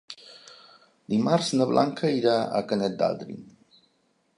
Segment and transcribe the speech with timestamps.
[1.13, 3.41] Dimarts na Blanca irà a Canet d'Adri.